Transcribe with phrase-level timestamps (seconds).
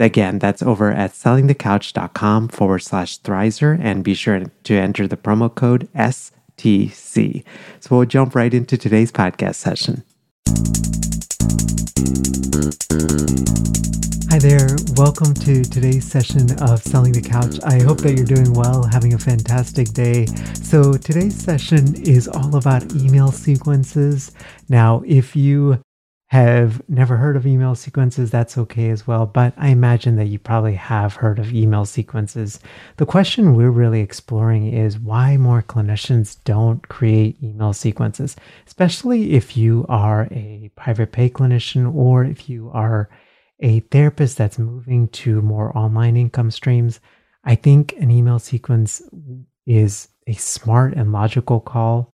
[0.00, 5.54] Again, that's over at sellingthecouch.com forward slash Thrizer and be sure to enter the promo
[5.54, 7.44] code STC.
[7.80, 10.02] So we'll jump right into today's podcast session.
[14.30, 14.68] Hi there.
[14.96, 17.60] Welcome to today's session of Selling the Couch.
[17.62, 20.24] I hope that you're doing well, having a fantastic day.
[20.62, 24.30] So, today's session is all about email sequences.
[24.68, 25.82] Now, if you
[26.30, 29.26] have never heard of email sequences, that's okay as well.
[29.26, 32.60] But I imagine that you probably have heard of email sequences.
[32.98, 39.56] The question we're really exploring is why more clinicians don't create email sequences, especially if
[39.56, 43.10] you are a private pay clinician or if you are
[43.58, 47.00] a therapist that's moving to more online income streams.
[47.42, 49.02] I think an email sequence
[49.66, 52.14] is a smart and logical call.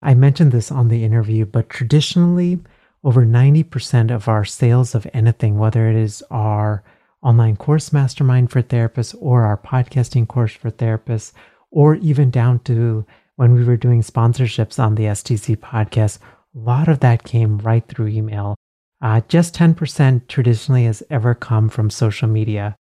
[0.00, 2.58] I mentioned this on the interview, but traditionally,
[3.04, 6.84] over 90% of our sales of anything, whether it is our
[7.22, 11.32] online course mastermind for therapists or our podcasting course for therapists,
[11.70, 13.04] or even down to
[13.36, 16.18] when we were doing sponsorships on the STC podcast,
[16.54, 18.54] a lot of that came right through email.
[19.00, 22.76] Uh, just 10% traditionally has ever come from social media.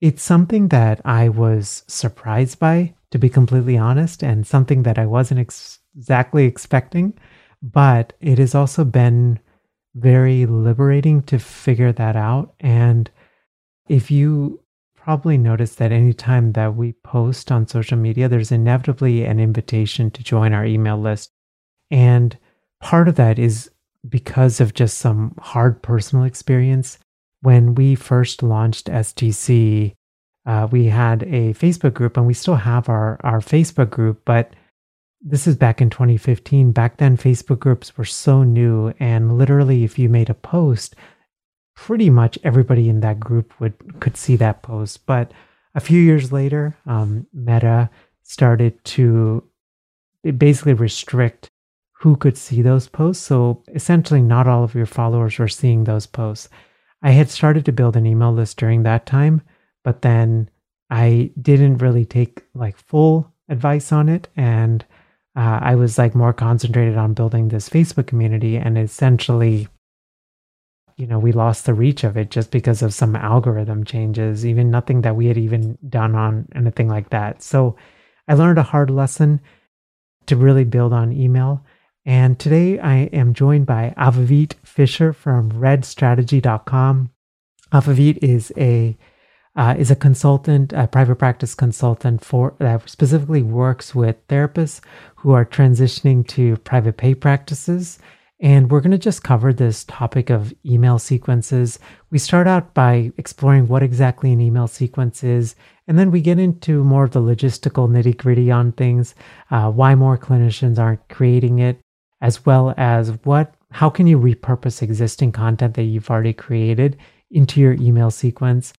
[0.00, 5.06] It's something that I was surprised by, to be completely honest, and something that I
[5.06, 7.14] wasn't ex- exactly expecting.
[7.62, 9.38] But it has also been
[9.94, 12.54] very liberating to figure that out.
[12.60, 13.10] And
[13.88, 14.60] if you
[14.94, 20.22] probably notice that anytime that we post on social media, there's inevitably an invitation to
[20.22, 21.30] join our email list.
[21.90, 22.36] And
[22.80, 23.70] part of that is
[24.08, 26.98] because of just some hard personal experience.
[27.40, 29.94] When we first launched STC,
[30.46, 34.54] uh, we had a Facebook group and we still have our, our Facebook group, but
[35.22, 36.72] this is back in 2015.
[36.72, 40.96] Back then, Facebook groups were so new, and literally, if you made a post,
[41.76, 45.06] pretty much everybody in that group would could see that post.
[45.06, 45.32] But
[45.74, 47.88] a few years later, um, Meta
[48.22, 49.44] started to
[50.36, 51.48] basically restrict
[51.92, 53.24] who could see those posts.
[53.24, 56.48] So essentially, not all of your followers were seeing those posts.
[57.00, 59.42] I had started to build an email list during that time,
[59.84, 60.50] but then
[60.90, 64.84] I didn't really take like full advice on it and
[65.34, 69.68] uh, I was like more concentrated on building this Facebook community, and essentially,
[70.96, 74.70] you know, we lost the reach of it just because of some algorithm changes, even
[74.70, 77.42] nothing that we had even done on anything like that.
[77.42, 77.76] So
[78.28, 79.40] I learned a hard lesson
[80.26, 81.64] to really build on email.
[82.04, 87.10] And today I am joined by Avivit Fisher from redstrategy.com.
[87.72, 88.96] Avivit is a
[89.56, 94.80] uh, is a consultant, a private practice consultant for that specifically works with therapists
[95.16, 97.98] who are transitioning to private pay practices.
[98.40, 101.78] And we're going to just cover this topic of email sequences.
[102.10, 105.54] We start out by exploring what exactly an email sequence is,
[105.86, 109.14] and then we get into more of the logistical nitty gritty on things,
[109.50, 111.78] uh, why more clinicians aren't creating it,
[112.20, 116.96] as well as what, how can you repurpose existing content that you've already created
[117.30, 118.72] into your email sequence,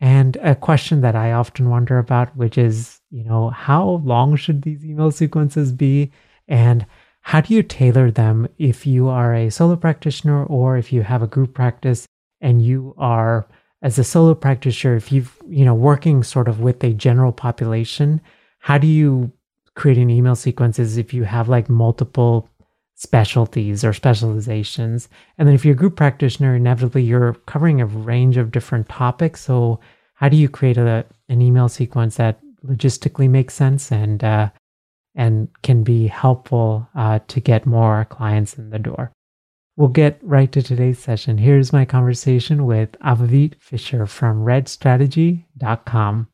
[0.00, 4.62] and a question that I often wonder about, which is, you know, how long should
[4.62, 6.12] these email sequences be?
[6.46, 6.86] And
[7.22, 11.22] how do you tailor them if you are a solo practitioner or if you have
[11.22, 12.06] a group practice
[12.40, 13.48] and you are
[13.82, 18.20] as a solo practitioner if you've you know working sort of with a general population
[18.60, 19.30] how do you
[19.74, 22.48] create an email sequences if you have like multiple
[22.98, 25.08] specialties or specializations.
[25.38, 29.40] And then if you're a group practitioner, inevitably you're covering a range of different topics.
[29.40, 29.78] So
[30.18, 34.50] how do you create a, an email sequence that logistically makes sense and uh,
[35.14, 39.12] and can be helpful uh, to get more clients in the door?
[39.76, 41.38] We'll get right to today's session.
[41.38, 46.28] Here's my conversation with Avivit Fisher from redstrategy.com.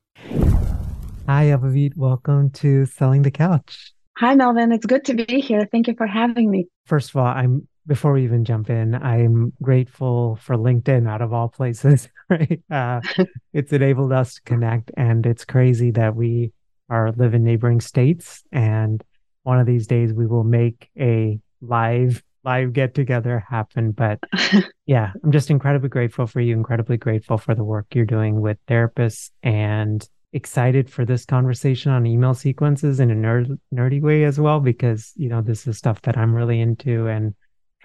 [1.26, 1.94] Hi, Avivit.
[1.94, 3.92] Welcome to Selling the Couch.
[4.16, 4.72] Hi, Melvin.
[4.72, 5.68] It's good to be here.
[5.70, 6.68] Thank you for having me.
[6.86, 11.32] First of all, I'm before we even jump in, I'm grateful for LinkedIn out of
[11.32, 12.62] all places, right?
[12.70, 13.00] Uh,
[13.52, 16.52] it's enabled us to connect, and it's crazy that we
[16.88, 19.02] are live in neighboring states, and
[19.42, 23.90] one of these days we will make a live live get together happen.
[23.92, 24.20] But
[24.86, 28.58] yeah, I'm just incredibly grateful for you, incredibly grateful for the work you're doing with
[28.68, 34.38] therapists, and excited for this conversation on email sequences in a nerd, nerdy way as
[34.38, 37.34] well, because you know this is stuff that I'm really into and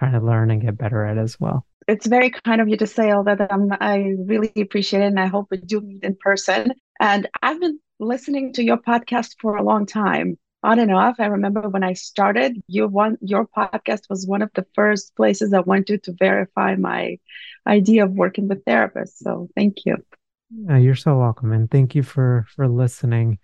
[0.00, 1.66] trying to learn and get better at as well.
[1.86, 3.52] It's very kind of you to say all that.
[3.52, 6.72] Um, I really appreciate it, and I hope we do meet in person.
[6.98, 11.16] And I've been listening to your podcast for a long time, on and off.
[11.18, 15.52] I remember when I started, your one your podcast was one of the first places
[15.52, 17.18] I went to to verify my
[17.66, 19.18] idea of working with therapists.
[19.18, 19.98] So thank you.
[20.50, 23.38] Yeah, you're so welcome, and thank you for for listening.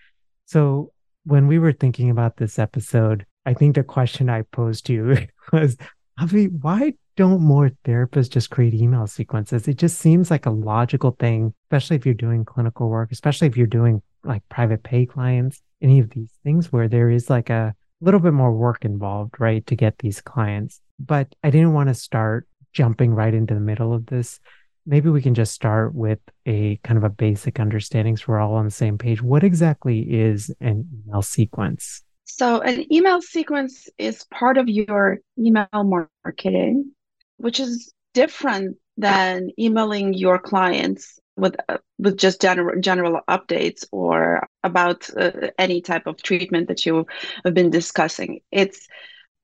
[0.46, 0.92] So
[1.24, 5.16] when we were thinking about this episode, I think the question I posed to you
[5.52, 5.76] was
[6.18, 9.68] Avi, why don't more therapists just create email sequences?
[9.68, 13.56] It just seems like a logical thing, especially if you're doing clinical work, especially if
[13.56, 17.74] you're doing like private pay clients, any of these things where there is like a
[18.00, 20.80] little bit more work involved, right, to get these clients.
[20.98, 24.40] But I didn't want to start jumping right into the middle of this.
[24.86, 28.54] Maybe we can just start with a kind of a basic understanding so we're all
[28.54, 29.20] on the same page.
[29.20, 32.02] What exactly is an email sequence?
[32.28, 36.90] So, an email sequence is part of your email marketing,
[37.36, 44.44] which is different than emailing your clients with uh, with just general general updates or
[44.64, 47.06] about uh, any type of treatment that you
[47.44, 48.40] have been discussing.
[48.50, 48.88] It's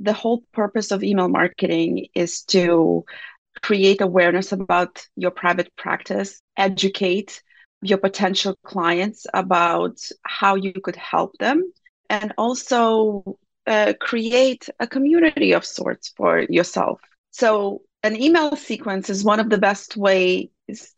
[0.01, 3.05] the whole purpose of email marketing is to
[3.63, 7.43] create awareness about your private practice, educate
[7.81, 11.63] your potential clients about how you could help them
[12.13, 17.01] and also uh, create a community of sorts for yourself.
[17.31, 20.49] So, an email sequence is one of the best ways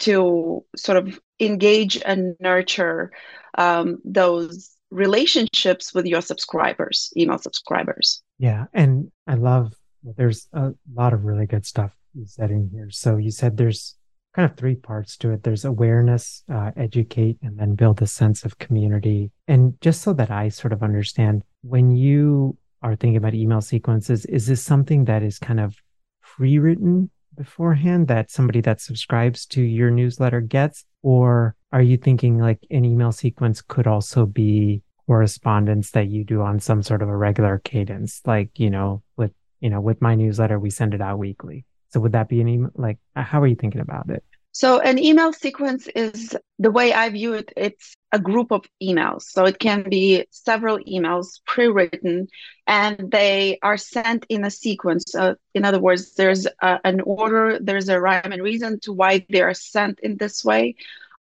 [0.01, 3.13] to sort of engage and nurture
[3.57, 8.23] um, those relationships with your subscribers, email subscribers.
[8.39, 8.65] Yeah.
[8.73, 12.91] And I love, there's a lot of really good stuff you said in here.
[12.91, 13.97] So, you said there's
[14.35, 15.43] kind of three parts to it.
[15.43, 19.31] There's awareness uh, educate and then build a sense of community.
[19.47, 24.27] And just so that i sort of understand when you are thinking about email sequences
[24.27, 25.77] is this something that is kind of
[26.23, 30.85] pre-written beforehand that somebody that subscribes to your newsletter gets?
[31.03, 36.41] Or are you thinking like an email sequence could also be correspondence that you do
[36.41, 38.21] on some sort of a regular cadence?
[38.25, 42.01] Like you know with you know with my newsletter we send it out weekly so
[42.01, 42.71] would that be an email?
[42.75, 44.25] Like, how are you thinking about it?
[44.51, 47.53] So an email sequence is the way I view it.
[47.57, 49.23] It's a group of emails.
[49.23, 52.27] So it can be several emails pre-written,
[52.67, 55.15] and they are sent in a sequence.
[55.55, 59.41] In other words, there's a, an order, there's a rhyme and reason to why they
[59.41, 60.75] are sent in this way.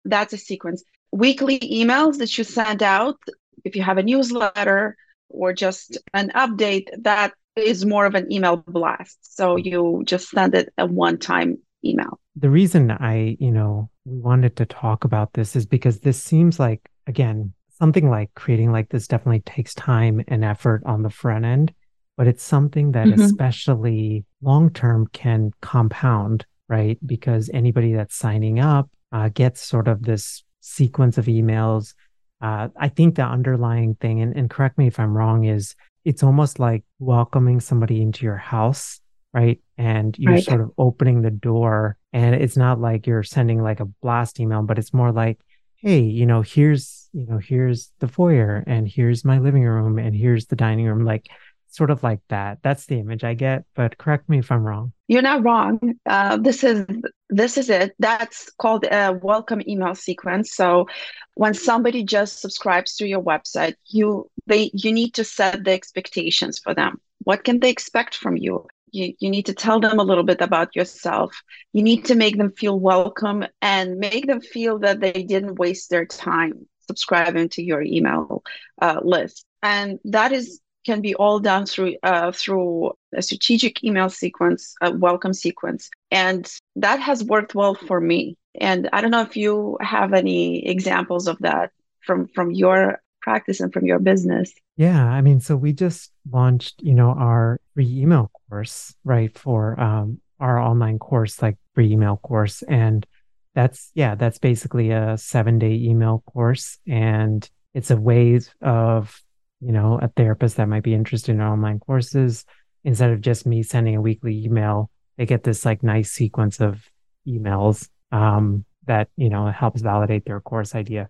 [0.04, 0.82] That's a sequence.
[1.12, 3.18] Weekly emails that you send out,
[3.64, 4.96] if you have a newsletter
[5.28, 9.18] or just an update, that is more of an email blast.
[9.22, 12.20] So you just send it a one time email.
[12.36, 16.58] The reason I, you know, we wanted to talk about this is because this seems
[16.58, 21.44] like, again, something like creating like this definitely takes time and effort on the front
[21.44, 21.74] end,
[22.16, 23.20] but it's something that mm-hmm.
[23.20, 26.98] especially long term can compound, right?
[27.06, 31.94] Because anybody that's signing up uh, gets sort of this sequence of emails.
[32.40, 35.74] Uh, I think the underlying thing, and, and correct me if I'm wrong, is
[36.06, 39.00] it's almost like welcoming somebody into your house,
[39.34, 39.60] right?
[39.76, 40.44] And you're right.
[40.44, 41.98] sort of opening the door.
[42.12, 45.40] And it's not like you're sending like a blast email, but it's more like,
[45.74, 50.14] hey, you know, here's, you know, here's the foyer and here's my living room and
[50.14, 51.04] here's the dining room.
[51.04, 51.28] Like
[51.66, 52.58] sort of like that.
[52.62, 54.92] That's the image I get, but correct me if I'm wrong.
[55.08, 55.94] You're not wrong.
[56.06, 56.86] Uh, this is
[57.30, 57.96] this is it.
[57.98, 60.54] That's called a welcome email sequence.
[60.54, 60.86] So
[61.34, 66.58] when somebody just subscribes to your website, you they you need to set the expectations
[66.58, 67.00] for them.
[67.24, 68.66] What can they expect from you?
[68.92, 71.34] You, you need to tell them a little bit about yourself.
[71.72, 75.90] You need to make them feel welcome and make them feel that they didn't waste
[75.90, 78.42] their time subscribing to your email
[78.80, 79.44] uh, list.
[79.62, 84.92] And that is can be all done through uh, through a strategic email sequence, a
[84.92, 88.36] welcome sequence, and that has worked well for me.
[88.54, 93.60] And I don't know if you have any examples of that from from your practice
[93.60, 94.52] and from your business.
[94.76, 99.78] Yeah, I mean, so we just launched, you know, our free email course, right, for
[99.80, 103.06] um, our online course, like free email course, and
[103.54, 109.22] that's yeah, that's basically a seven day email course, and it's a way of
[109.60, 112.44] you know, a therapist that might be interested in online courses,
[112.84, 116.82] instead of just me sending a weekly email, they get this like nice sequence of
[117.26, 121.08] emails um, that, you know, helps validate their course idea.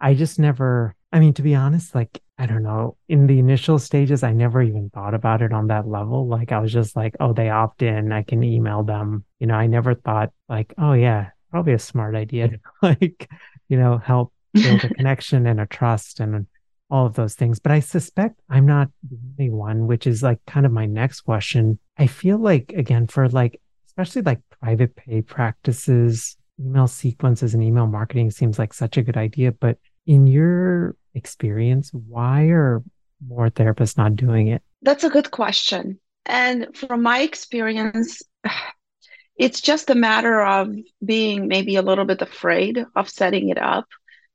[0.00, 3.78] I just never, I mean, to be honest, like, I don't know, in the initial
[3.78, 6.28] stages, I never even thought about it on that level.
[6.28, 9.24] Like, I was just like, oh, they opt in, I can email them.
[9.38, 13.28] You know, I never thought, like, oh, yeah, probably a smart idea to, like,
[13.68, 16.46] you know, help build a connection and a trust and
[16.90, 17.58] all of those things.
[17.58, 21.22] But I suspect I'm not the only one, which is like kind of my next
[21.22, 21.78] question.
[21.96, 27.86] I feel like, again, for like, especially like private pay practices, email sequences and email
[27.86, 29.52] marketing seems like such a good idea.
[29.52, 32.82] But in your experience, why are
[33.26, 34.62] more therapists not doing it?
[34.82, 35.98] That's a good question.
[36.26, 38.22] And from my experience,
[39.36, 40.74] it's just a matter of
[41.04, 43.86] being maybe a little bit afraid of setting it up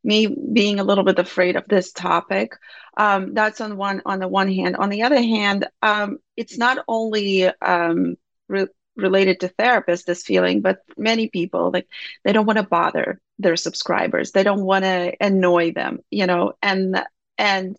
[0.04, 2.54] me being a little bit afraid of this topic.
[2.98, 4.76] Um, that's on one on the one hand.
[4.76, 8.16] On the other hand, um, it's not only um,
[8.48, 11.88] re- related to therapists this feeling, but many people like
[12.24, 14.32] they don't want to bother their subscribers.
[14.32, 17.04] They don't want to annoy them, you know, and
[17.38, 17.78] and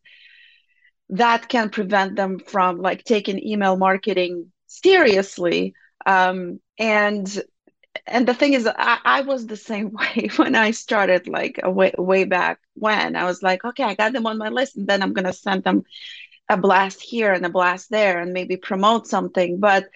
[1.10, 5.74] that can prevent them from like taking email marketing seriously.
[6.06, 7.42] Um, and
[8.06, 11.92] and the thing is I, I, was the same way when i started like way,
[11.96, 13.14] way back when.
[13.16, 15.32] I was like okay i got them on my list and then i'm going to
[15.32, 15.84] send them
[16.48, 19.58] a blast here and a blast there and maybe promote something.
[19.58, 19.88] But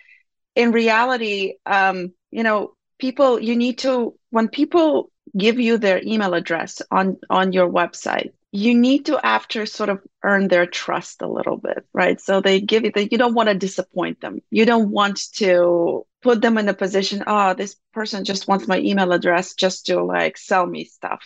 [0.59, 6.35] in reality um, you know people you need to when people give you their email
[6.35, 11.29] address on on your website you need to after sort of earn their trust a
[11.29, 12.21] little bit right?
[12.21, 14.41] So they give you that you don't want to disappoint them.
[14.51, 18.79] You don't want to put them in a position oh this person just wants my
[18.79, 21.23] email address just to like sell me stuff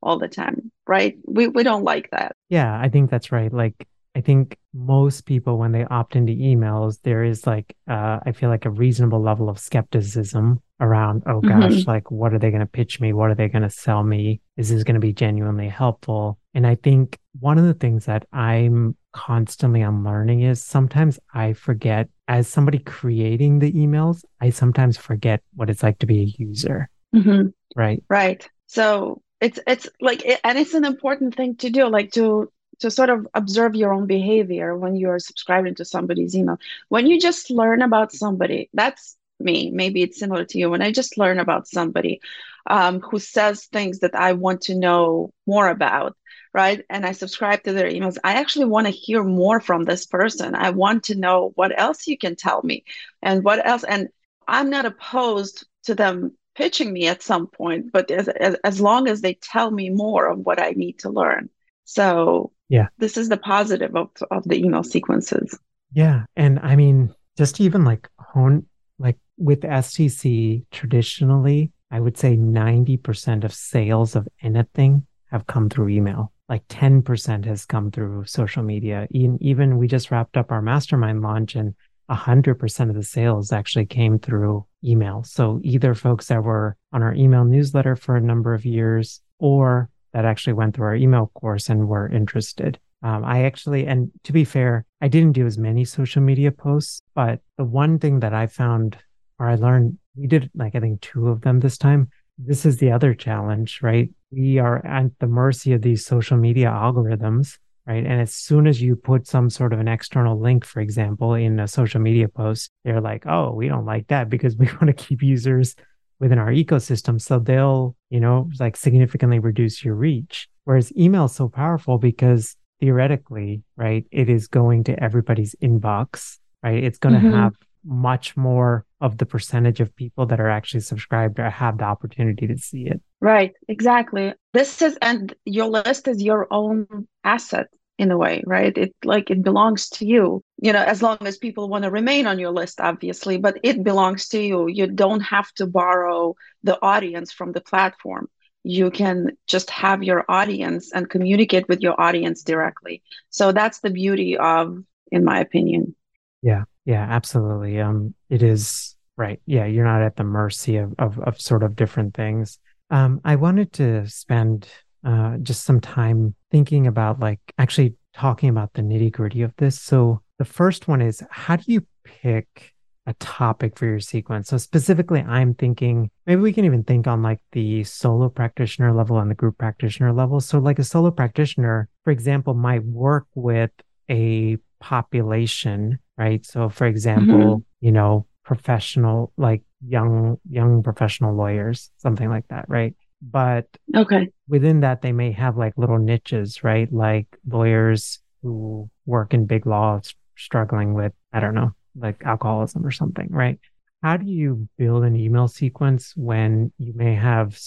[0.00, 1.16] all the time right?
[1.26, 2.36] We, we don't like that.
[2.48, 3.52] Yeah i think that's right.
[3.52, 8.32] Like i think most people when they opt into emails there is like uh, i
[8.32, 11.90] feel like a reasonable level of skepticism around oh gosh mm-hmm.
[11.90, 14.40] like what are they going to pitch me what are they going to sell me
[14.56, 18.26] is this going to be genuinely helpful and i think one of the things that
[18.32, 24.98] i'm constantly I'm learning is sometimes I forget as somebody creating the emails, I sometimes
[24.98, 26.90] forget what it's like to be a user.
[27.14, 27.48] Mm-hmm.
[27.74, 28.04] Right.
[28.10, 28.46] Right.
[28.66, 32.90] So it's it's like it, and it's an important thing to do, like to to
[32.90, 36.58] sort of observe your own behavior when you're subscribing to somebody's email.
[36.88, 39.70] When you just learn about somebody, that's me.
[39.70, 40.70] Maybe it's similar to you.
[40.70, 42.20] When I just learn about somebody
[42.68, 46.16] um, who says things that I want to know more about,
[46.52, 46.84] right?
[46.90, 48.18] And I subscribe to their emails.
[48.24, 50.54] I actually want to hear more from this person.
[50.54, 52.84] I want to know what else you can tell me
[53.22, 53.84] and what else.
[53.84, 54.08] And
[54.48, 59.08] I'm not opposed to them pitching me at some point, but as, as, as long
[59.08, 61.50] as they tell me more of what I need to learn.
[61.86, 65.58] So, yeah, this is the positive of, of the email sequences.
[65.92, 66.24] Yeah.
[66.36, 68.66] And I mean, just even like hone,
[68.98, 75.88] like with STC, traditionally, I would say 90% of sales of anything have come through
[75.88, 79.06] email like 10% has come through social media.
[79.10, 81.74] Even, even we just wrapped up our mastermind launch and
[82.10, 85.24] 100% of the sales actually came through email.
[85.24, 89.88] So either folks that were on our email newsletter for a number of years or
[90.16, 92.78] that actually went through our email course and were interested.
[93.02, 97.02] Um, I actually, and to be fair, I didn't do as many social media posts,
[97.14, 98.96] but the one thing that I found
[99.38, 102.08] or I learned, we did like, I think two of them this time.
[102.38, 104.10] This is the other challenge, right?
[104.30, 108.04] we are at the mercy of these social media algorithms, right?
[108.04, 111.60] And as soon as you put some sort of an external link, for example, in
[111.60, 114.92] a social media post, they're like, oh, we don't like that because we want to
[114.92, 115.74] keep users
[116.18, 117.20] within our ecosystem.
[117.20, 120.48] So they'll, you know, like significantly reduce your reach.
[120.64, 126.82] Whereas email is so powerful because theoretically, right, it is going to everybody's inbox, right?
[126.82, 127.36] It's going to mm-hmm.
[127.36, 127.54] have
[127.84, 132.46] much more of the percentage of people that are actually subscribed or have the opportunity
[132.48, 133.00] to see it.
[133.20, 134.34] Right, exactly.
[134.52, 137.68] This is and your list is your own asset
[137.98, 138.76] in a way, right?
[138.76, 140.42] It like it belongs to you.
[140.58, 143.82] You know, as long as people want to remain on your list, obviously, but it
[143.82, 144.68] belongs to you.
[144.68, 148.28] You don't have to borrow the audience from the platform.
[148.62, 153.02] You can just have your audience and communicate with your audience directly.
[153.30, 155.94] So that's the beauty of, in my opinion.
[156.42, 156.64] Yeah.
[156.86, 157.80] Yeah, absolutely.
[157.80, 159.40] Um, it is right.
[159.44, 162.60] Yeah, you're not at the mercy of of, of sort of different things.
[162.90, 164.68] Um, I wanted to spend
[165.06, 169.80] uh, just some time thinking about like actually talking about the nitty gritty of this.
[169.80, 172.74] So the first one is how do you pick
[173.06, 174.48] a topic for your sequence?
[174.48, 179.18] So specifically, I'm thinking maybe we can even think on like the solo practitioner level
[179.20, 180.40] and the group practitioner level.
[180.40, 183.70] So like a solo practitioner, for example, might work with
[184.10, 186.44] a population, right?
[186.44, 187.86] So for example, mm-hmm.
[187.86, 192.96] you know, professional like young young professional lawyers, something like that, right?
[193.22, 194.28] But okay.
[194.48, 196.92] Within that they may have like little niches, right?
[196.92, 200.00] Like lawyers who work in big law
[200.36, 203.58] struggling with, I don't know, like alcoholism or something, right?
[204.02, 207.58] How do you build an email sequence when you may have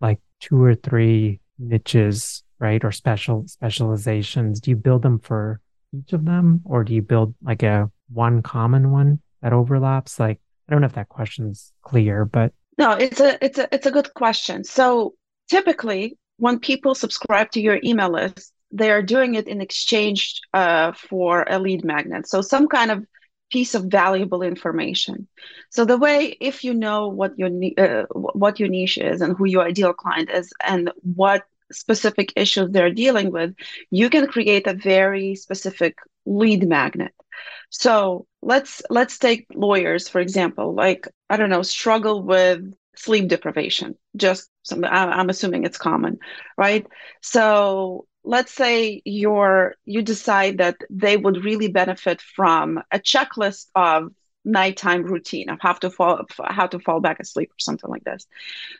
[0.00, 2.82] like two or three niches, right?
[2.84, 4.60] Or special specializations?
[4.60, 5.60] Do you build them for
[5.92, 10.18] each of them or do you build like a one common one that overlaps?
[10.18, 13.86] Like, I don't know if that question's clear, but no, it's a it's a it's
[13.86, 14.64] a good question.
[14.64, 15.14] So
[15.48, 20.92] typically when people subscribe to your email list, they are doing it in exchange uh,
[20.92, 22.28] for a lead magnet.
[22.28, 23.06] So some kind of
[23.50, 25.28] piece of valuable information.
[25.70, 29.46] So the way, if you know what your uh, what your niche is and who
[29.46, 33.54] your ideal client is and what specific issues they're dealing with,
[33.90, 37.12] you can create a very specific lead magnet.
[37.70, 40.74] So let's let's take lawyers for example.
[40.74, 43.94] Like I don't know, struggle with sleep deprivation.
[44.16, 46.18] Just some, I'm assuming it's common,
[46.56, 46.86] right?
[47.22, 54.12] So let's say you're you decide that they would really benefit from a checklist of
[54.44, 58.26] nighttime routine of how to fall how to fall back asleep or something like this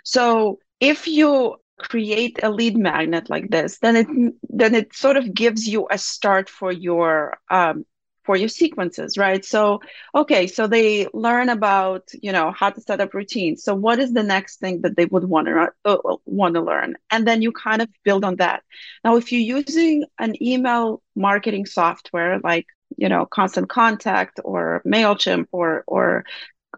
[0.05, 4.07] so if you create a lead magnet like this then it
[4.49, 7.85] then it sort of gives you a start for your um,
[8.27, 9.45] for your sequences, right?
[9.45, 9.81] So,
[10.15, 13.63] okay, so they learn about, you know, how to set up routines.
[13.63, 16.97] So, what is the next thing that they would want to uh, want to learn?
[17.11, 18.65] And then you kind of build on that.
[19.05, 22.67] Now, if you're using an email marketing software like,
[22.97, 26.25] you know, Constant Contact or Mailchimp or or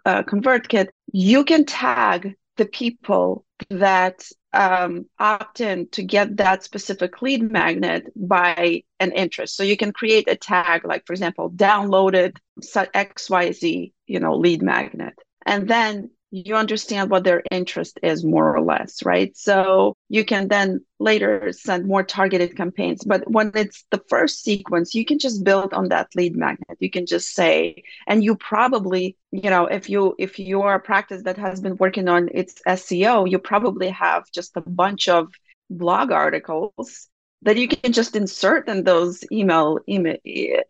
[0.05, 7.21] uh, ConvertKit, you can tag the people that um, opt in to get that specific
[7.21, 9.57] lead magnet by an interest.
[9.57, 15.15] So you can create a tag, like for example, downloaded XYZ, you know, lead magnet.
[15.45, 19.37] And then you understand what their interest is more or less, right?
[19.37, 23.03] So you can then later send more targeted campaigns.
[23.05, 26.77] But when it's the first sequence, you can just build on that lead magnet.
[26.81, 30.81] You can just say, and you probably, you know, if you if you are a
[30.81, 35.33] practice that has been working on its SEO, you probably have just a bunch of
[35.71, 37.09] blog articles
[37.43, 40.17] that you can just insert in those email email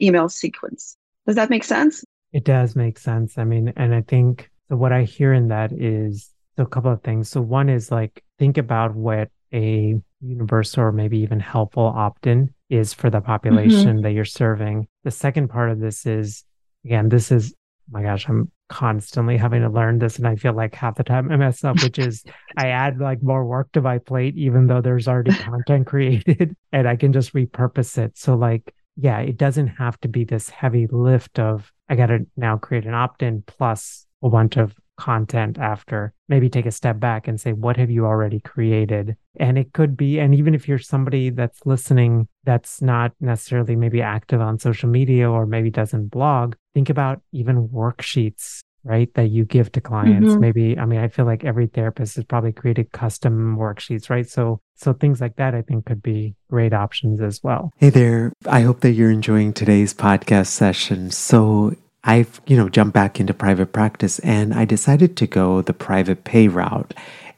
[0.01, 0.97] email sequence.
[1.27, 2.05] Does that make sense?
[2.33, 3.39] It does make sense.
[3.39, 7.03] I mean, and I think so what I hear in that is a couple of
[7.03, 7.29] things.
[7.31, 12.93] So one is like think about what a universal or maybe even helpful opt-in is
[12.93, 14.03] for the population mm-hmm.
[14.03, 14.89] that you're serving.
[15.05, 16.45] The second part of this is
[16.85, 20.53] again, this is oh my gosh, I'm constantly having to learn this and I feel
[20.53, 22.25] like half the time I mess up, which is
[22.57, 26.87] I add like more work to my plate even though there's already content created and
[26.87, 28.19] I can just repurpose it.
[28.19, 32.27] So like yeah, it doesn't have to be this heavy lift of I got to
[32.37, 36.13] now create an opt-in plus a bunch of content after.
[36.29, 39.17] Maybe take a step back and say what have you already created?
[39.39, 44.03] And it could be and even if you're somebody that's listening that's not necessarily maybe
[44.03, 49.45] active on social media or maybe doesn't blog think about even worksheets right that you
[49.45, 50.31] give to clients.
[50.31, 50.41] Mm-hmm.
[50.41, 54.29] maybe i mean i feel like every therapist has probably created custom worksheets right?
[54.29, 57.71] So so things like that i think could be great options as well.
[57.77, 58.33] Hey there.
[58.47, 61.11] I hope that you're enjoying today's podcast session.
[61.11, 61.75] So
[62.09, 66.25] I've, you know, jumped back into private practice and I decided to go the private
[66.25, 66.95] pay route.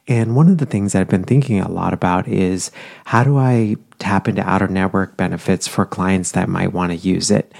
[0.07, 2.71] And one of the things I've been thinking a lot about is
[3.03, 7.29] how do I tap into outer network benefits for clients that might want to use
[7.29, 7.51] it?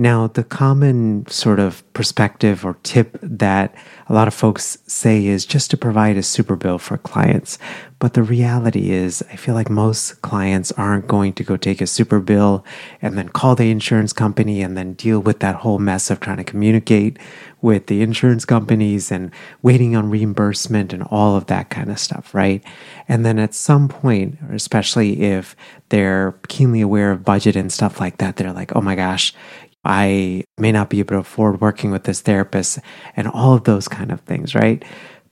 [0.00, 3.74] Now, the common sort of perspective or tip that
[4.08, 7.58] a lot of folks say is just to provide a super bill for clients.
[7.98, 11.86] But the reality is, I feel like most clients aren't going to go take a
[11.86, 12.64] super bill
[13.02, 16.38] and then call the insurance company and then deal with that whole mess of trying
[16.38, 17.18] to communicate
[17.60, 22.34] with the insurance companies and waiting on reimbursement and all of that kind of stuff,
[22.34, 22.64] right?
[23.06, 25.54] And then at some point, especially if
[25.90, 29.34] they're keenly aware of budget and stuff like that, they're like, oh my gosh,
[29.84, 32.78] I may not be able to afford working with this therapist
[33.16, 34.84] and all of those kind of things, right?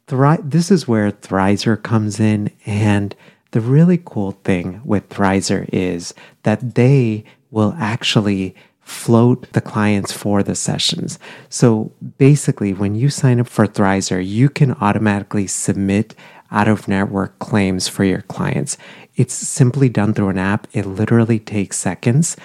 [0.07, 2.51] Thri- this is where Thrizer comes in.
[2.65, 3.15] And
[3.51, 10.43] the really cool thing with Thrizer is that they will actually float the clients for
[10.43, 11.19] the sessions.
[11.51, 16.15] So basically, when you sign up for Thrizer, you can automatically submit
[16.51, 18.79] out of network claims for your clients.
[19.15, 20.67] It's simply done through an app.
[20.73, 22.37] It literally takes seconds.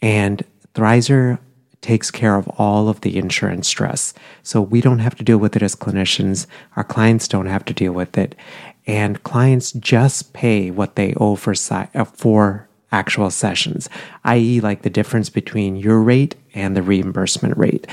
[0.00, 0.42] And
[0.74, 1.38] Thrizer
[1.80, 4.12] takes care of all of the insurance stress.
[4.42, 6.46] So we don't have to deal with it as clinicians.
[6.76, 8.34] Our clients don't have to deal with it.
[8.86, 13.88] And clients just pay what they owe for, uh, for actual sessions,
[14.24, 17.86] i.e., like the difference between your rate and the reimbursement rate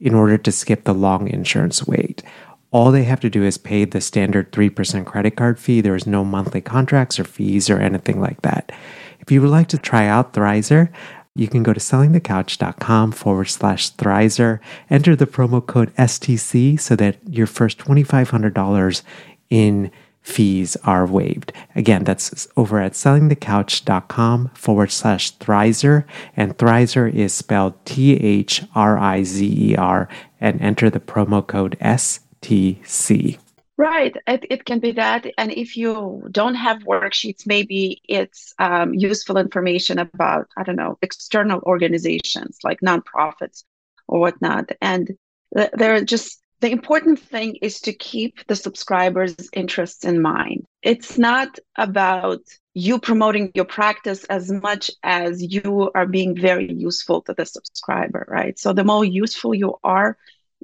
[0.00, 2.22] in order to skip the long insurance wait.
[2.70, 5.80] All they have to do is pay the standard 3% credit card fee.
[5.80, 8.72] There is no monthly contracts or fees or anything like that.
[9.20, 10.90] If you would like to try out Thrizer,
[11.34, 17.16] you can go to sellingthecouch.com forward slash Thrizer, enter the promo code STC so that
[17.28, 19.02] your first $2,500
[19.50, 19.90] in
[20.22, 21.52] fees are waived.
[21.74, 26.04] Again, that's over at sellingthecouch.com forward slash Thrizer.
[26.36, 30.08] And Thrizer is spelled T H R I Z E R
[30.40, 33.38] and enter the promo code STC.
[33.76, 34.16] Right.
[34.28, 35.26] It, it can be that.
[35.36, 40.96] And if you don't have worksheets, maybe it's um, useful information about, I don't know,
[41.02, 43.64] external organizations like nonprofits
[44.06, 44.70] or whatnot.
[44.80, 45.16] And
[45.56, 50.64] th- there are just the important thing is to keep the subscribers' interests in mind.
[50.82, 52.40] It's not about
[52.74, 58.24] you promoting your practice as much as you are being very useful to the subscriber,
[58.28, 58.58] right?
[58.58, 60.16] So the more useful you are,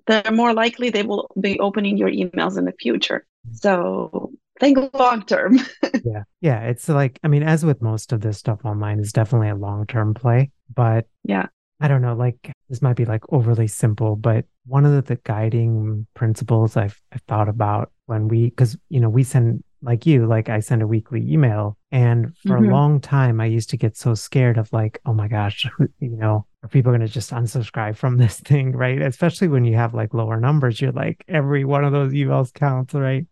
[0.06, 3.26] the more likely they will be opening your emails in the future.
[3.52, 5.58] So think long term.
[6.04, 6.22] yeah.
[6.40, 6.62] Yeah.
[6.64, 9.86] It's like, I mean, as with most of this stuff online, is definitely a long
[9.86, 10.50] term play.
[10.74, 11.46] But yeah,
[11.80, 15.20] I don't know, like this might be like overly simple, but one of the, the
[15.24, 20.26] guiding principles I've, I've thought about when we, because, you know, we send like you,
[20.26, 21.76] like I send a weekly email.
[21.90, 22.70] And for mm-hmm.
[22.70, 25.66] a long time, I used to get so scared of like, oh my gosh,
[25.98, 28.72] you know, are people going to just unsubscribe from this thing?
[28.72, 29.00] Right.
[29.00, 32.94] Especially when you have like lower numbers, you're like, every one of those emails counts.
[32.94, 33.26] Right.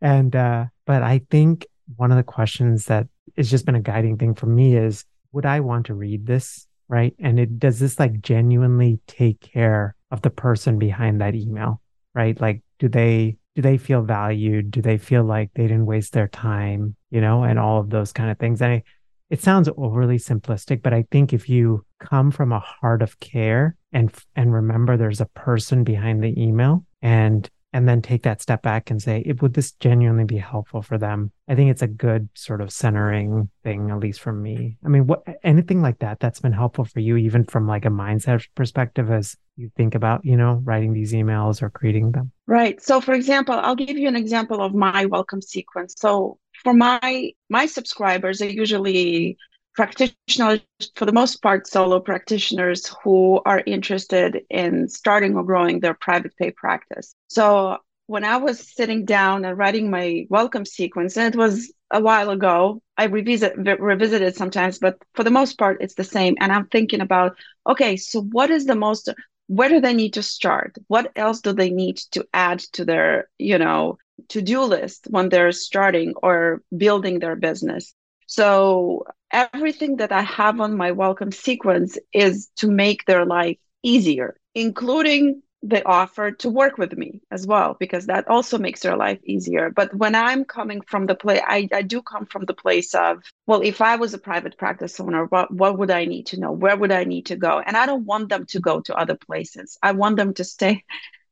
[0.00, 4.16] And, uh, but I think one of the questions that has just been a guiding
[4.16, 6.68] thing for me is, would I want to read this?
[6.88, 7.14] right?
[7.18, 11.80] And it does this like genuinely take care of the person behind that email,
[12.14, 12.38] right?
[12.40, 14.70] Like, do they do they feel valued?
[14.70, 18.12] Do they feel like they didn't waste their time, you know, and all of those
[18.12, 18.62] kind of things?
[18.62, 18.82] And I,
[19.30, 23.74] it sounds overly simplistic, but I think if you come from a heart of care
[23.92, 28.60] and and remember there's a person behind the email and and then take that step
[28.60, 31.30] back and say, would this genuinely be helpful for them?
[31.46, 34.76] I think it's a good sort of centering thing, at least from me.
[34.84, 37.88] I mean, what anything like that that's been helpful for you, even from like a
[37.90, 42.32] mindset perspective, as you think about, you know, writing these emails or creating them.
[42.48, 42.82] Right.
[42.82, 45.94] So, for example, I'll give you an example of my welcome sequence.
[45.98, 49.38] So, for my my subscribers, are usually
[49.78, 50.60] practitioners,
[50.96, 56.36] for the most part, solo practitioners who are interested in starting or growing their private
[56.36, 57.14] pay practice.
[57.28, 62.00] So when I was sitting down and writing my welcome sequence, and it was a
[62.00, 66.34] while ago, I revisit revisit it sometimes, but for the most part, it's the same.
[66.40, 69.08] And I'm thinking about, okay, so what is the most
[69.46, 70.76] where do they need to start?
[70.88, 75.52] What else do they need to add to their, you know, to-do list when they're
[75.52, 77.94] starting or building their business?
[78.28, 84.36] So everything that I have on my welcome sequence is to make their life easier,
[84.54, 89.18] including the offer to work with me as well, because that also makes their life
[89.24, 89.70] easier.
[89.70, 93.24] But when I'm coming from the place, I, I do come from the place of,
[93.46, 96.52] well, if I was a private practice owner, what, what would I need to know?
[96.52, 97.60] Where would I need to go?
[97.66, 99.78] And I don't want them to go to other places.
[99.82, 100.84] I want them to stay,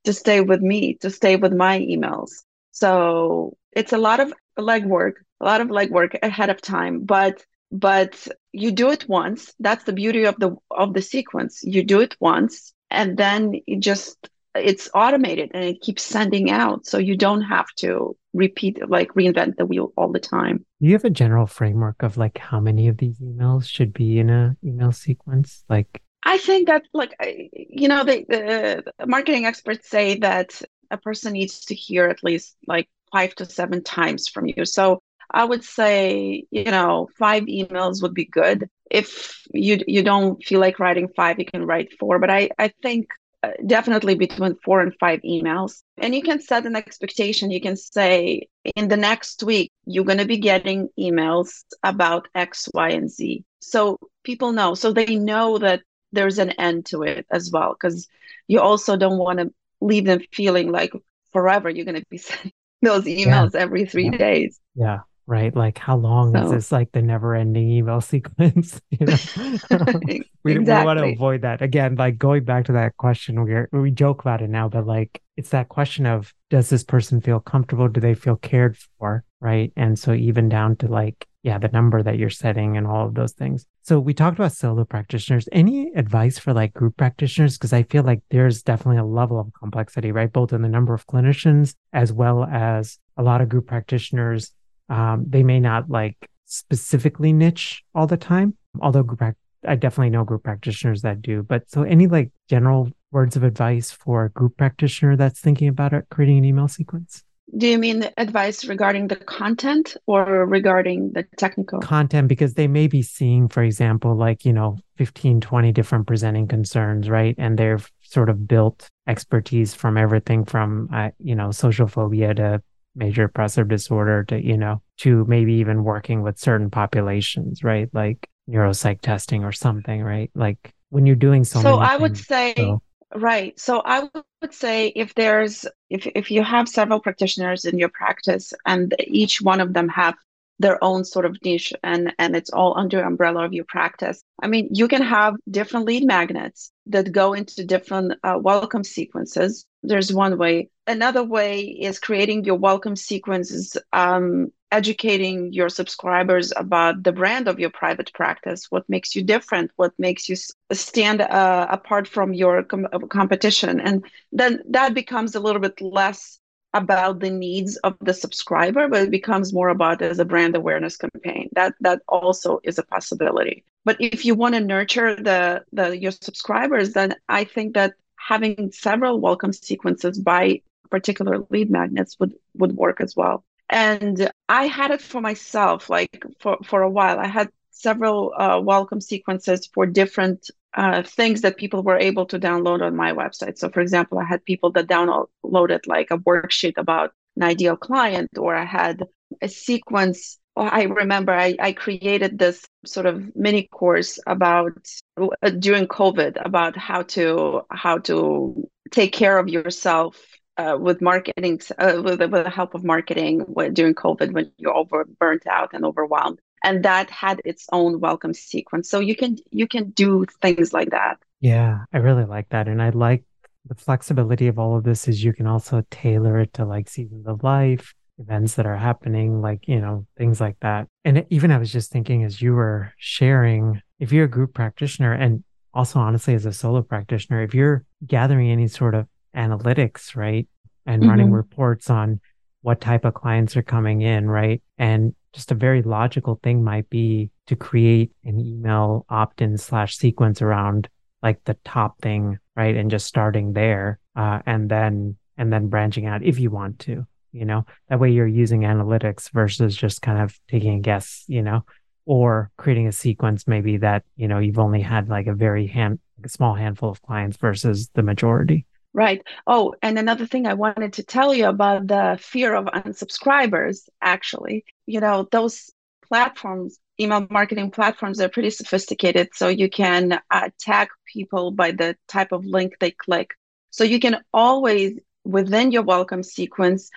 [0.04, 2.30] to stay with me, to stay with my emails.
[2.72, 8.28] So it's a lot of legwork a lot of legwork ahead of time but but
[8.52, 9.52] you do it once.
[9.58, 11.62] That's the beauty of the of the sequence.
[11.62, 16.86] You do it once and then it just it's automated and it keeps sending out
[16.86, 20.64] so you don't have to repeat like reinvent the wheel all the time.
[20.80, 24.18] Do you have a general framework of like how many of these emails should be
[24.18, 25.64] in a email sequence?
[25.68, 27.14] Like i think that like
[27.52, 32.56] you know the, the marketing experts say that a person needs to hear at least
[32.66, 34.64] like five to seven times from you.
[34.64, 38.68] So I would say, you know, five emails would be good.
[38.90, 42.18] If you you don't feel like writing five, you can write four.
[42.18, 43.08] But I I think
[43.42, 45.82] uh, definitely between four and five emails.
[45.98, 47.50] And you can set an expectation.
[47.50, 52.68] You can say in the next week you're going to be getting emails about X,
[52.72, 53.44] Y, and Z.
[53.60, 54.74] So people know.
[54.74, 57.74] So they know that there's an end to it as well.
[57.74, 58.08] Because
[58.48, 60.92] you also don't want to leave them feeling like
[61.32, 63.60] forever you're going to be sending those emails yeah.
[63.60, 64.16] every three yeah.
[64.16, 64.60] days.
[64.74, 65.54] Yeah right?
[65.54, 68.80] Like how long so, is this like the never ending email sequence?
[68.90, 69.16] you know?
[70.44, 70.54] we, exactly.
[70.54, 71.62] we want to avoid that.
[71.62, 75.20] Again, like going back to that question, we we joke about it now, but like
[75.36, 77.88] it's that question of does this person feel comfortable?
[77.88, 79.24] Do they feel cared for?
[79.40, 79.72] Right.
[79.76, 83.14] And so even down to like, yeah, the number that you're setting and all of
[83.14, 83.66] those things.
[83.82, 85.48] So we talked about solo practitioners.
[85.52, 87.56] Any advice for like group practitioners?
[87.56, 90.32] Because I feel like there's definitely a level of complexity, right?
[90.32, 94.52] Both in the number of clinicians as well as a lot of group practitioners
[94.88, 98.56] um, they may not like specifically niche all the time.
[98.80, 99.22] Although group,
[99.66, 101.42] I definitely know group practitioners that do.
[101.42, 105.92] But so any like general words of advice for a group practitioner that's thinking about
[105.92, 107.22] it, creating an email sequence?
[107.56, 112.26] Do you mean advice regarding the content or regarding the technical content?
[112.26, 117.08] Because they may be seeing, for example, like, you know, 15, 20 different presenting concerns,
[117.08, 117.36] right?
[117.38, 122.62] And they've sort of built expertise from everything from, uh, you know, social phobia to
[122.96, 127.88] major depressive disorder to, you know, to maybe even working with certain populations, right?
[127.92, 130.30] Like neuropsych testing or something, right?
[130.34, 132.82] Like when you're doing so, so I things, would say, so.
[133.14, 133.58] right.
[133.58, 134.08] So I
[134.40, 139.40] would say if there's, if, if you have several practitioners in your practice and each
[139.40, 140.14] one of them have
[140.58, 144.22] their own sort of niche and and it's all under umbrella of your practice.
[144.42, 149.66] I mean you can have different lead magnets that go into different uh, welcome sequences.
[149.82, 150.70] There's one way.
[150.86, 157.60] Another way is creating your welcome sequences um, educating your subscribers about the brand of
[157.60, 160.36] your private practice what makes you different what makes you
[160.72, 163.80] stand uh, apart from your com- competition.
[163.80, 166.38] And then that becomes a little bit less
[166.76, 170.96] about the needs of the subscriber, but it becomes more about as a brand awareness
[170.96, 171.48] campaign.
[171.52, 173.64] That that also is a possibility.
[173.84, 178.72] But if you want to nurture the the your subscribers, then I think that having
[178.72, 183.44] several welcome sequences by particular lead magnets would would work as well.
[183.68, 187.18] And I had it for myself, like for for a while.
[187.18, 192.38] I had several uh, welcome sequences for different uh, things that people were able to
[192.38, 193.58] download on my website.
[193.58, 198.30] So, for example, I had people that downloaded like a worksheet about an ideal client,
[198.38, 199.02] or I had
[199.40, 200.38] a sequence.
[200.56, 204.72] I remember I, I created this sort of mini course about
[205.18, 210.16] uh, during COVID about how to how to take care of yourself
[210.56, 215.04] uh, with marketing, uh, with, with the help of marketing during COVID when you're over
[215.18, 218.90] burnt out and overwhelmed and that had its own welcome sequence.
[218.90, 221.18] So you can you can do things like that.
[221.40, 222.68] Yeah i really like that.
[222.68, 223.22] And i like
[223.64, 227.26] the flexibility of all of this is you can also tailor it to like seasons
[227.26, 230.88] of life events that are happening like you know things like that.
[231.04, 235.12] And even i was just thinking as you were sharing if you're a group practitioner
[235.12, 240.48] and also honestly as a solo practitioner if you're gathering any sort of analytics right
[240.84, 241.10] and mm-hmm.
[241.10, 242.20] running reports on
[242.62, 246.88] what type of clients are coming in right and just a very logical thing might
[246.88, 250.88] be to create an email opt-in slash sequence around
[251.22, 252.74] like the top thing, right?
[252.74, 257.06] And just starting there, uh, and then and then branching out if you want to,
[257.32, 261.42] you know, that way you're using analytics versus just kind of taking a guess, you
[261.42, 261.66] know,
[262.06, 265.98] or creating a sequence maybe that you know you've only had like a very hand,
[266.24, 268.64] a small handful of clients versus the majority.
[268.96, 269.22] Right.
[269.46, 274.64] Oh, and another thing I wanted to tell you about the fear of unsubscribers, actually,
[274.86, 275.70] you know, those
[276.08, 279.28] platforms, email marketing platforms, are pretty sophisticated.
[279.34, 283.34] So you can uh, tag people by the type of link they click.
[283.68, 286.88] So you can always, within your welcome sequence,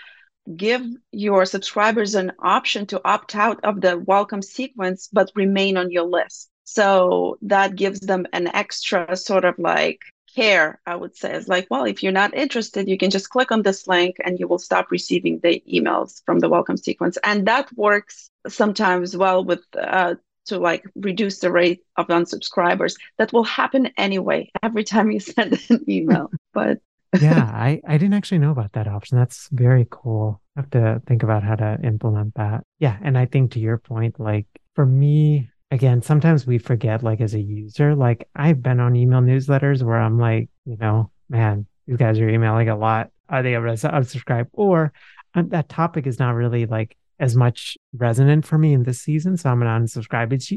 [0.56, 5.92] give your subscribers an option to opt out of the welcome sequence, but remain on
[5.92, 6.50] your list.
[6.64, 10.00] So that gives them an extra sort of like
[10.36, 11.34] care, I would say.
[11.34, 14.40] It's like, well, if you're not interested, you can just click on this link and
[14.40, 17.18] you will stop receiving the emails from the welcome sequence.
[17.24, 20.16] And that works sometimes well with uh,
[20.46, 22.96] to like reduce the rate of unsubscribers.
[23.18, 26.30] That will happen anyway every time you send an email.
[26.54, 26.80] But
[27.22, 29.18] yeah, I, I didn't actually know about that option.
[29.18, 30.42] That's very cool.
[30.56, 32.64] I have to think about how to implement that.
[32.80, 32.98] Yeah.
[33.02, 37.34] And I think to your point, like for me, again, sometimes we forget, like as
[37.34, 41.98] a user, like I've been on email newsletters where I'm like, you know, man, these
[41.98, 43.12] guys are emailing a lot.
[43.30, 44.48] Are they able to unsubscribe?
[44.54, 44.92] Or
[45.36, 49.38] um, that topic is not really like as much resonant for me in this season.
[49.38, 50.34] So I'm going to unsubscribe.
[50.34, 50.52] It's,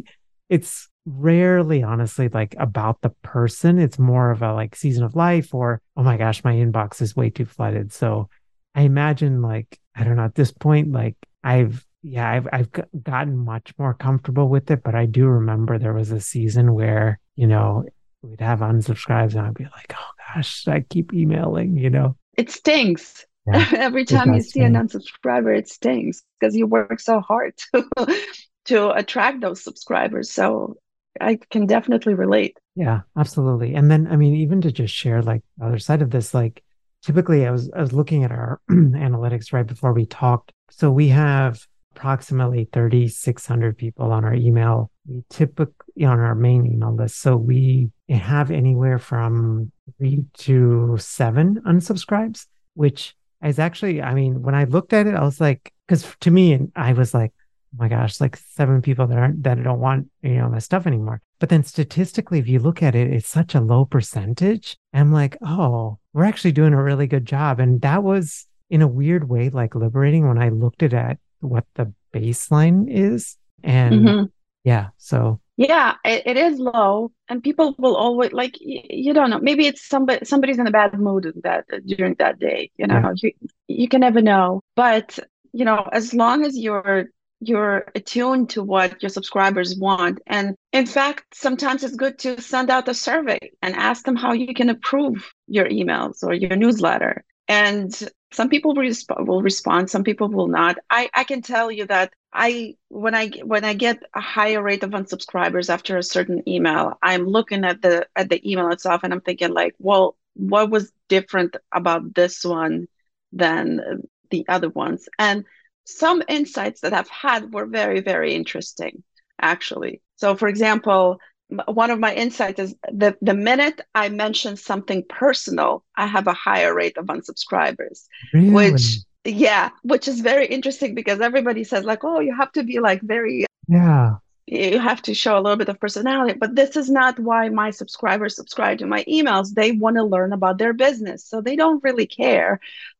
[0.49, 3.79] it's rarely honestly like about the person.
[3.79, 7.17] It's more of a like season of life or, oh my gosh, my inbox is
[7.17, 7.93] way too flooded.
[7.93, 8.31] So
[8.75, 12.69] I imagine like, I don't know, at this point, like I've yeah, I've I've
[13.03, 17.21] gotten much more comfortable with it, but I do remember there was a season where
[17.37, 17.85] you know
[18.23, 22.17] we'd have unsubscribes, and I'd be like, oh gosh, I keep emailing, you know.
[22.37, 23.25] It stings.
[23.47, 27.87] Yeah, Every time you see an unsubscriber, it stings because you work so hard to
[28.67, 30.31] to attract those subscribers.
[30.31, 30.77] So
[31.21, 32.57] I can definitely relate.
[32.75, 33.75] Yeah, absolutely.
[33.75, 36.63] And then I mean, even to just share like the other side of this, like
[37.03, 40.53] typically I was I was looking at our analytics right before we talked.
[40.71, 44.91] So we have approximately 3,600 people on our email.
[45.07, 47.21] We typically on our main email list.
[47.21, 54.55] So we have anywhere from three to seven unsubscribes, which is actually, I mean, when
[54.55, 57.33] I looked at it, I was like, because to me, and I was like,
[57.75, 60.87] oh my gosh, like seven people that aren't that don't want you know my stuff
[60.87, 61.21] anymore.
[61.41, 64.77] But then statistically, if you look at it, it's such a low percentage.
[64.93, 67.59] I'm like, oh, we're actually doing a really good job.
[67.59, 71.65] And that was in a weird way like liberating when I looked at, at what
[71.75, 73.37] the baseline is.
[73.63, 74.25] And mm-hmm.
[74.65, 79.29] yeah, so yeah it, it is low and people will always like you, you don't
[79.29, 82.99] know maybe it's somebody somebody's in a bad mood that during that day you know
[82.99, 83.13] yeah.
[83.17, 83.33] you,
[83.69, 85.19] you can never know but
[85.53, 87.07] you know as long as you're
[87.45, 90.21] you're attuned to what your subscribers want.
[90.29, 94.33] And in fact, sometimes it's good to send out a survey and ask them how
[94.33, 97.25] you can improve your emails or your newsletter.
[97.49, 97.93] And
[98.33, 100.79] some people resp- will respond, some people will not.
[100.91, 104.83] I, I can tell you that I when I when I get a higher rate
[104.83, 109.13] of unsubscribers after a certain email, I'm looking at the at the email itself and
[109.13, 112.87] I'm thinking like, well, what was different about this one
[113.33, 115.09] than the other ones?
[115.19, 115.45] And
[115.85, 119.03] some insights that I've had were very, very interesting,
[119.41, 120.01] actually.
[120.17, 121.19] So, for example,
[121.67, 126.33] one of my insights is that the minute I mention something personal, I have a
[126.33, 128.51] higher rate of unsubscribers, really?
[128.51, 132.81] which yeah, which is very interesting because everybody says like, oh, you have to be
[132.81, 136.91] like very yeah you have to show a little bit of personality but this is
[136.91, 141.25] not why my subscribers subscribe to my emails they want to learn about their business
[141.25, 142.59] so they don't really care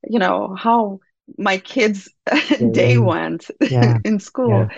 [0.09, 1.01] you know how
[1.39, 2.09] my kids
[2.73, 3.99] day went yeah.
[4.05, 4.51] in school.
[4.51, 4.69] Yeah.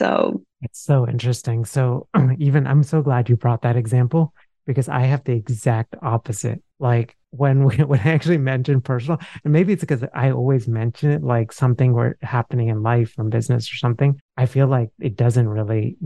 [0.00, 1.64] So it's so interesting.
[1.66, 2.08] So
[2.38, 4.32] even I'm so glad you brought that example
[4.66, 6.62] because I have the exact opposite.
[6.78, 11.10] Like when we, when I actually mention personal, and maybe it's because I always mention
[11.10, 14.18] it like something where happening in life from business or something.
[14.38, 15.96] I feel like it doesn't really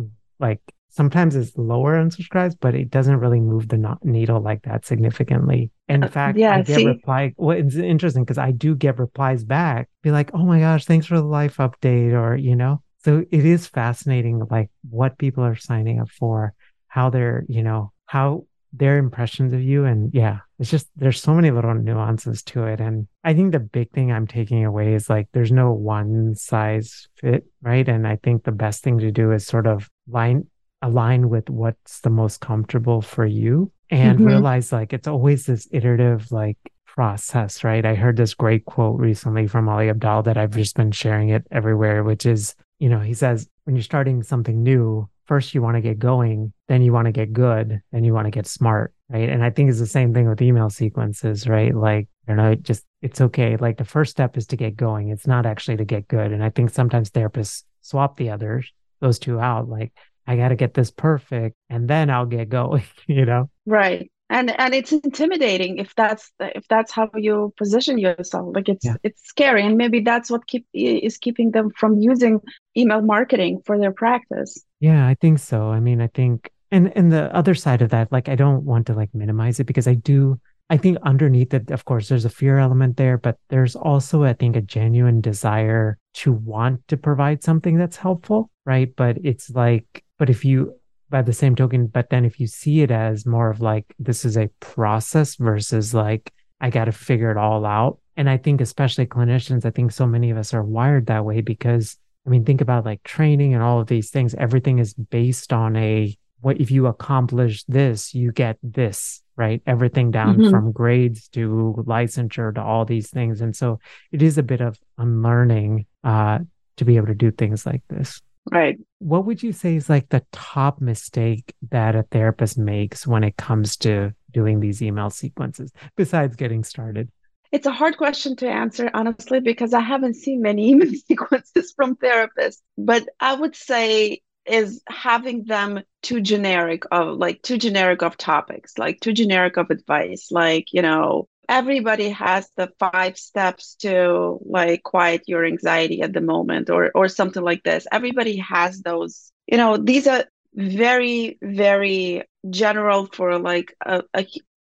[0.40, 5.70] like sometimes it's lower unsubscribes, but it doesn't really move the needle like that significantly.
[5.88, 6.84] In uh, fact, yeah, I get see?
[6.84, 7.32] reply.
[7.36, 11.06] Well, it's interesting because I do get replies back, be like, "Oh my gosh, thanks
[11.06, 12.82] for the life update," or you know.
[13.04, 16.54] So it is fascinating, like what people are signing up for,
[16.88, 21.34] how they're, you know, how their impressions of you, and yeah, it's just there's so
[21.34, 25.08] many little nuances to it, and I think the big thing I'm taking away is
[25.08, 27.88] like there's no one size fit, right?
[27.88, 30.48] And I think the best thing to do is sort of line
[30.82, 34.26] align with what's the most comfortable for you and mm-hmm.
[34.26, 36.58] realize like it's always this iterative like
[36.94, 37.84] process, right?
[37.84, 41.44] I heard this great quote recently from Ali Abdaal that I've just been sharing it
[41.50, 45.76] everywhere, which is, you know, he says, when you're starting something new, first you want
[45.76, 48.94] to get going, then you want to get good, then you want to get smart,
[49.08, 49.28] right?
[49.28, 51.74] And I think it's the same thing with email sequences, right?
[51.74, 53.56] Like, don't know, it just, it's okay.
[53.56, 55.08] Like the first step is to get going.
[55.08, 56.32] It's not actually to get good.
[56.32, 59.68] And I think sometimes therapists swap the others, those two out.
[59.68, 59.92] Like,
[60.26, 63.50] I got to get this perfect and then I'll get going, you know?
[63.66, 64.10] Right.
[64.30, 68.54] And and it's intimidating if that's if that's how you position yourself.
[68.54, 68.96] Like it's yeah.
[69.02, 72.40] it's scary and maybe that's what keep is keeping them from using
[72.76, 74.64] email marketing for their practice.
[74.80, 75.68] Yeah, I think so.
[75.68, 78.86] I mean, I think and and the other side of that, like I don't want
[78.86, 82.30] to like minimize it because I do I think underneath it, of course, there's a
[82.30, 87.42] fear element there, but there's also, I think, a genuine desire to want to provide
[87.42, 88.90] something that's helpful, right?
[88.96, 90.74] But it's like but if you,
[91.10, 94.24] by the same token, but then if you see it as more of like, this
[94.24, 97.98] is a process versus like, I got to figure it all out.
[98.16, 101.40] And I think, especially clinicians, I think so many of us are wired that way
[101.40, 104.34] because, I mean, think about like training and all of these things.
[104.34, 109.62] Everything is based on a, what if you accomplish this, you get this, right?
[109.66, 110.50] Everything down mm-hmm.
[110.50, 113.40] from grades to licensure to all these things.
[113.40, 113.78] And so
[114.12, 116.38] it is a bit of unlearning uh,
[116.76, 118.20] to be able to do things like this.
[118.50, 118.78] Right.
[118.98, 123.36] What would you say is like the top mistake that a therapist makes when it
[123.36, 127.10] comes to doing these email sequences besides getting started?
[127.52, 131.96] It's a hard question to answer, honestly, because I haven't seen many email sequences from
[131.96, 132.60] therapists.
[132.76, 138.76] But I would say is having them too generic of like too generic of topics,
[138.76, 144.82] like too generic of advice, like, you know, everybody has the five steps to like
[144.82, 147.86] quiet your anxiety at the moment or or something like this.
[147.92, 149.32] Everybody has those.
[149.46, 154.26] You know these are very very general for like a, a,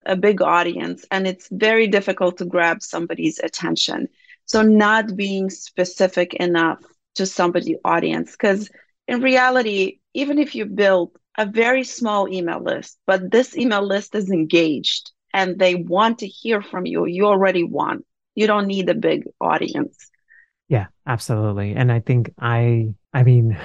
[0.06, 4.08] a big audience and it's very difficult to grab somebody's attention.
[4.45, 6.80] So not being specific enough
[7.16, 8.70] to somebody's audience because
[9.08, 14.16] in reality even if you build a very small email list but this email list
[14.16, 18.04] is engaged and they want to hear from you, you already won.
[18.36, 20.10] You don't need a big audience.
[20.70, 21.74] Yeah, absolutely.
[21.74, 23.58] And I think I, I mean,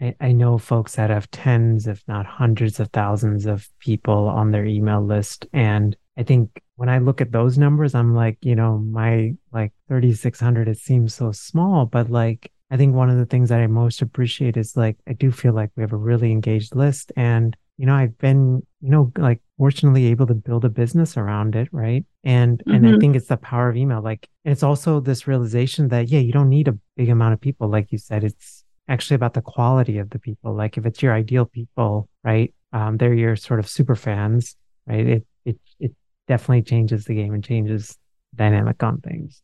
[0.00, 4.50] I, I know folks that have tens, if not hundreds of thousands of people on
[4.50, 5.46] their email list.
[5.52, 9.72] And I think when I look at those numbers, I'm like, you know, my like
[9.88, 13.66] 3,600, it seems so small, but like, I think one of the things that I
[13.66, 17.12] most appreciate is like, I do feel like we have a really engaged list.
[17.16, 21.56] And, you know, I've been, you know, like fortunately able to build a business around
[21.56, 21.68] it.
[21.72, 22.04] Right.
[22.24, 22.70] And, mm-hmm.
[22.70, 23.00] and I mm-hmm.
[23.00, 24.02] think it's the power of email.
[24.02, 27.68] Like, it's also this realization that, yeah, you don't need a big amount of people.
[27.68, 30.54] Like you said, it's actually about the quality of the people.
[30.54, 32.54] Like, if it's your ideal people, right?
[32.72, 34.56] Um, they're your sort of super fans,
[34.86, 35.06] right?
[35.06, 35.92] It, it, it
[36.28, 37.98] definitely changes the game and changes
[38.34, 39.42] dynamic on things.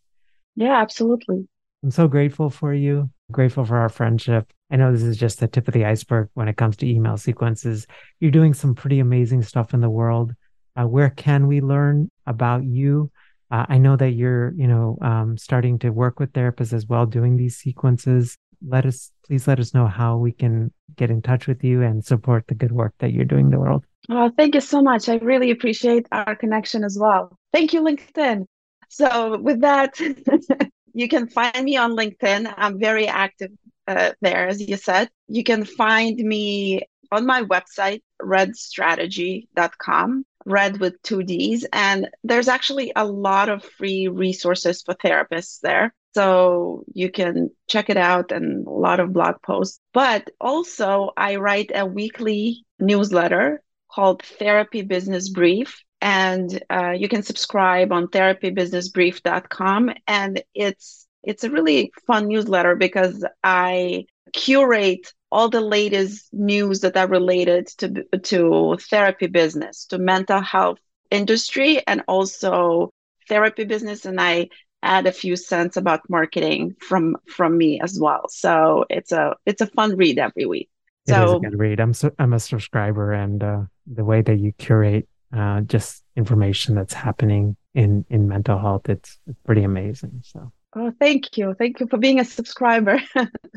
[0.56, 1.46] Yeah, absolutely.
[1.82, 4.50] I'm so grateful for you grateful for our friendship.
[4.70, 7.16] I know this is just the tip of the iceberg when it comes to email
[7.16, 7.86] sequences.
[8.20, 10.32] You're doing some pretty amazing stuff in the world.
[10.76, 13.10] Uh, where can we learn about you?
[13.50, 17.06] Uh, I know that you're, you know, um, starting to work with therapists as well,
[17.06, 18.36] doing these sequences.
[18.66, 22.04] Let us, please let us know how we can get in touch with you and
[22.04, 23.84] support the good work that you're doing in the world.
[24.10, 25.08] Oh, thank you so much.
[25.08, 27.38] I really appreciate our connection as well.
[27.52, 28.46] Thank you, LinkedIn.
[28.90, 29.98] So, with that,
[30.98, 32.52] You can find me on LinkedIn.
[32.56, 33.50] I'm very active
[33.88, 35.08] uh, there, as you said.
[35.26, 41.66] You can find me on my website, reddstrategy.com, red with two D's.
[41.72, 45.94] And there's actually a lot of free resources for therapists there.
[46.14, 49.80] So you can check it out and a lot of blog posts.
[49.92, 57.22] But also, I write a weekly newsletter called Therapy Business Brief and uh, you can
[57.22, 65.60] subscribe on therapybusinessbrief.com and it's it's a really fun newsletter because i curate all the
[65.60, 70.78] latest news that are related to to therapy business to mental health
[71.10, 72.90] industry and also
[73.28, 74.48] therapy business and i
[74.82, 79.60] add a few cents about marketing from from me as well so it's a it's
[79.60, 80.68] a fun read every week
[81.06, 84.22] so, it is a good read i'm so, i'm a subscriber and uh, the way
[84.22, 88.88] that you curate uh, just information that's happening in in mental health.
[88.88, 90.22] It's, it's pretty amazing.
[90.24, 90.52] So.
[90.76, 93.00] Oh, thank you, thank you for being a subscriber.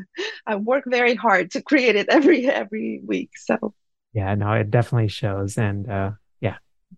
[0.46, 3.30] I work very hard to create it every every week.
[3.36, 3.74] So.
[4.14, 6.10] Yeah, no, it definitely shows, and uh,
[6.40, 6.56] yeah,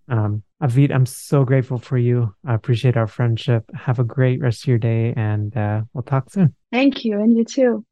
[0.08, 2.34] um, Avit, I'm so grateful for you.
[2.44, 3.70] I appreciate our friendship.
[3.74, 6.54] Have a great rest of your day, and uh, we'll talk soon.
[6.72, 7.84] Thank you, and you too.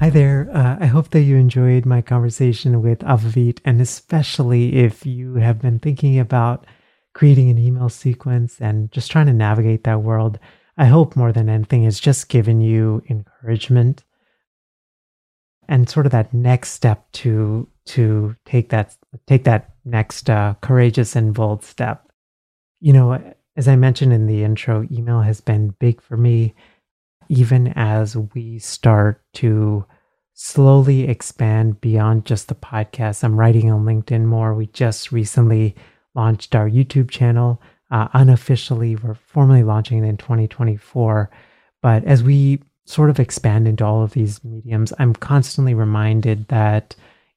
[0.00, 0.48] Hi there.
[0.52, 5.60] Uh, I hope that you enjoyed my conversation with Avit, and especially if you have
[5.60, 6.66] been thinking about
[7.14, 10.38] creating an email sequence and just trying to navigate that world.
[10.78, 14.04] I hope more than anything is just given you encouragement
[15.68, 21.16] and sort of that next step to to take that take that next uh, courageous
[21.16, 22.10] and bold step.
[22.80, 26.54] You know, as I mentioned in the intro, email has been big for me
[27.28, 29.84] even as we start to
[30.34, 33.24] slowly expand beyond just the podcast.
[33.24, 34.54] I'm writing on LinkedIn more.
[34.54, 35.74] We just recently
[36.14, 37.60] launched our YouTube channel.
[37.90, 41.30] Uh, unofficially, we're formally launching it in 2024.
[41.82, 46.94] But as we sort of expand into all of these mediums, I'm constantly reminded that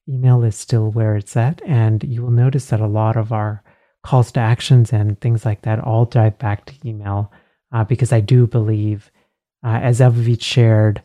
[0.10, 1.62] email is still where it's at.
[1.66, 3.64] And you will notice that a lot of our
[4.04, 7.32] calls to actions and things like that all dive back to email
[7.72, 9.12] uh, because I do believe
[9.64, 11.02] uh, as Avit shared,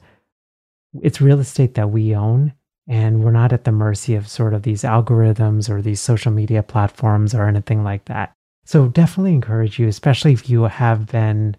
[1.02, 2.54] it's real estate that we own,
[2.88, 6.62] and we're not at the mercy of sort of these algorithms or these social media
[6.62, 8.35] platforms or anything like that.
[8.66, 11.56] So, definitely encourage you, especially if you have been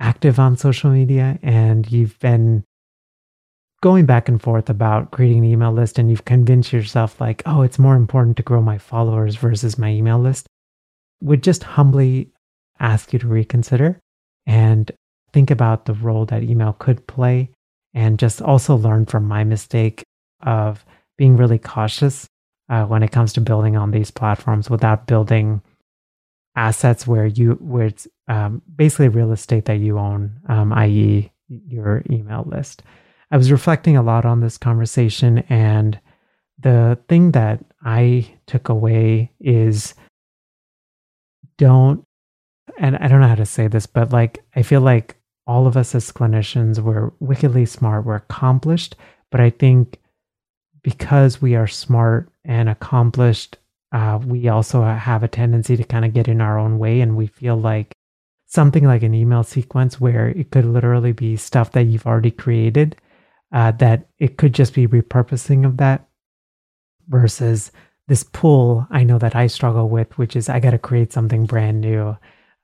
[0.00, 2.64] active on social media and you've been
[3.80, 7.62] going back and forth about creating an email list and you've convinced yourself, like, oh,
[7.62, 10.48] it's more important to grow my followers versus my email list,
[11.22, 12.32] would just humbly
[12.80, 14.00] ask you to reconsider
[14.46, 14.90] and
[15.32, 17.50] think about the role that email could play
[17.94, 20.02] and just also learn from my mistake
[20.42, 20.84] of
[21.16, 22.26] being really cautious
[22.68, 25.62] uh, when it comes to building on these platforms without building
[26.58, 32.02] assets where you where it's um, basically real estate that you own, um, i.e., your
[32.10, 32.82] email list.
[33.30, 35.98] I was reflecting a lot on this conversation, and
[36.58, 39.94] the thing that I took away is
[41.56, 42.04] don't,
[42.78, 45.76] and I don't know how to say this, but like I feel like all of
[45.76, 48.96] us as clinicians, we're wickedly smart, we're accomplished.
[49.30, 49.98] But I think
[50.82, 53.58] because we are smart and accomplished,
[53.92, 57.00] uh, we also have a tendency to kind of get in our own way.
[57.00, 57.92] And we feel like
[58.46, 62.96] something like an email sequence where it could literally be stuff that you've already created,
[63.52, 66.06] uh, that it could just be repurposing of that
[67.08, 67.72] versus
[68.08, 71.46] this pull I know that I struggle with, which is I got to create something
[71.46, 72.16] brand new.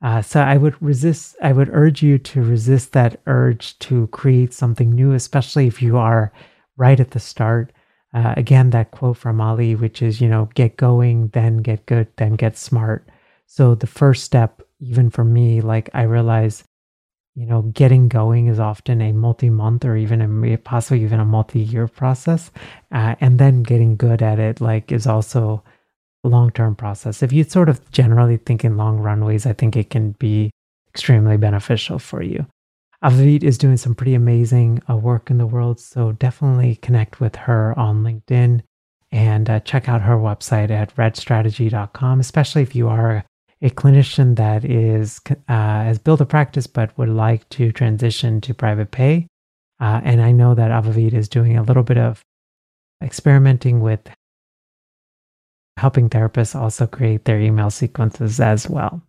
[0.03, 4.53] Uh, so I would resist, I would urge you to resist that urge to create
[4.53, 6.33] something new, especially if you are
[6.77, 7.73] right at the start.
[8.15, 12.07] Uh, again, that quote from Ali, which is, you know, get going, then get good,
[12.17, 13.07] then get smart.
[13.47, 16.65] So the first step, even for me, like I realize
[17.35, 21.89] you know, getting going is often a multi-month or even a possibly even a multi-year
[21.89, 22.51] process,
[22.93, 25.63] uh, and then getting good at it like is also
[26.23, 27.23] a long-term process.
[27.23, 30.51] If you sort of generally think in long runways, I think it can be
[30.89, 32.47] extremely beneficial for you.
[33.05, 37.37] Avivit is doing some pretty amazing uh, work in the world, so definitely connect with
[37.37, 38.63] her on LinkedIn
[39.13, 43.23] and uh, check out her website at reddstrategy.com, especially if you are
[43.61, 48.55] a clinician that is uh, has built a practice but would like to transition to
[48.55, 49.27] private pay.
[49.81, 52.23] Uh, and I know that Avivit is doing a little bit of
[53.03, 54.01] experimenting with
[55.77, 59.03] helping therapists also create their email sequences as well.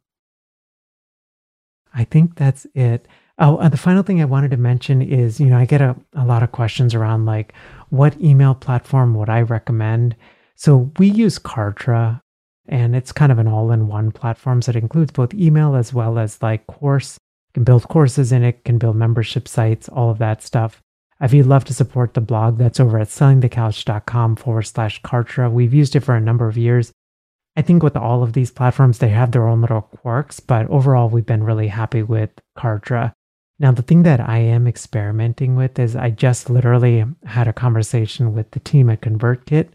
[1.94, 3.08] I think that's it.
[3.38, 5.96] Oh, and the final thing I wanted to mention is, you know, I get a,
[6.14, 7.54] a lot of questions around like
[7.90, 10.16] what email platform would I recommend?
[10.56, 12.22] So we use Kartra
[12.68, 14.62] and it's kind of an all-in-one platform.
[14.62, 17.18] So it includes both email as well as like course.
[17.50, 20.82] You can build courses in it, can build membership sites, all of that stuff.
[21.22, 25.52] If you'd love to support the blog, that's over at sellingthecouch.com forward slash Kartra.
[25.52, 26.92] We've used it for a number of years.
[27.56, 31.10] I think with all of these platforms, they have their own little quirks, but overall,
[31.10, 33.14] we've been really happy with Kartra.
[33.58, 38.34] Now, the thing that I am experimenting with is I just literally had a conversation
[38.34, 39.70] with the team at ConvertKit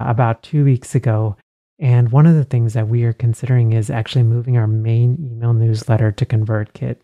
[0.00, 1.36] about two weeks ago,
[1.78, 5.54] and one of the things that we are considering is actually moving our main email
[5.54, 6.96] newsletter to ConvertKit.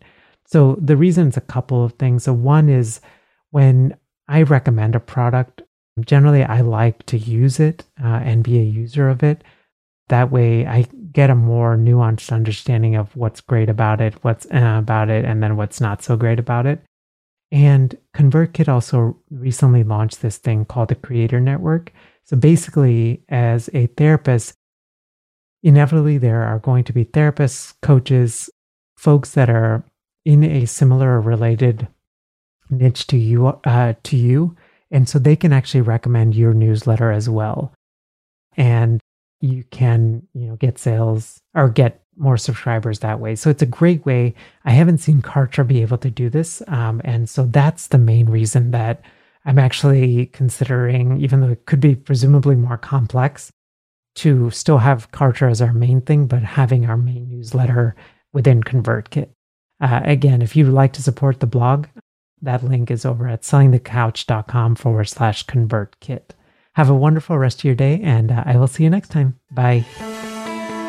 [0.45, 2.23] So the reason is a couple of things.
[2.25, 3.01] So one is
[3.49, 3.95] when
[4.27, 5.63] I recommend a product,
[6.05, 9.43] generally I like to use it uh, and be a user of it.
[10.09, 14.77] That way I get a more nuanced understanding of what's great about it, what's uh,
[14.79, 16.81] about it, and then what's not so great about it.
[17.51, 21.91] And ConvertKit also recently launched this thing called the Creator Network.
[22.23, 24.55] So basically, as a therapist,
[25.61, 28.49] inevitably there are going to be therapists, coaches,
[28.97, 29.83] folks that are
[30.25, 31.87] in a similar or related
[32.69, 34.55] niche to you uh, to you
[34.89, 37.73] and so they can actually recommend your newsletter as well
[38.55, 38.99] and
[39.43, 43.67] you can you know get sales or get more subscribers that way so it's a
[43.67, 44.33] great way
[44.65, 48.27] i haven't seen kartra be able to do this um, and so that's the main
[48.27, 49.01] reason that
[49.45, 53.51] i'm actually considering even though it could be presumably more complex
[54.15, 57.95] to still have Kartra as our main thing, but having our main newsletter
[58.31, 59.29] within ConvertKit.
[59.81, 61.87] Uh, again, if you'd like to support the blog,
[62.41, 66.29] that link is over at sellingthecouch.com forward slash ConvertKit.
[66.73, 69.39] Have a wonderful rest of your day, and uh, I will see you next time.
[69.51, 69.85] Bye.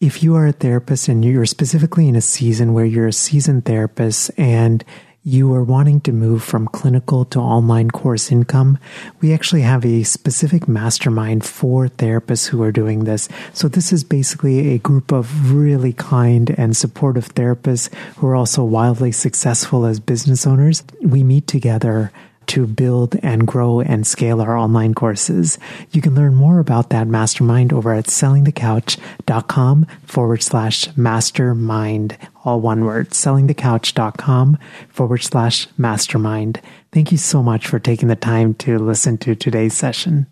[0.00, 3.64] If you are a therapist and you're specifically in a season where you're a seasoned
[3.64, 4.84] therapist and
[5.24, 8.78] you are wanting to move from clinical to online course income,
[9.20, 13.28] we actually have a specific mastermind for therapists who are doing this.
[13.52, 18.62] So this is basically a group of really kind and supportive therapists who are also
[18.62, 20.84] wildly successful as business owners.
[21.02, 22.12] We meet together
[22.48, 25.58] to build and grow and scale our online courses.
[25.90, 32.16] You can learn more about that mastermind over at sellingthecouch.com forward slash mastermind.
[32.44, 36.60] All one word, sellingthecouch.com forward slash mastermind.
[36.92, 40.28] Thank you so much for taking the time to listen to today's session.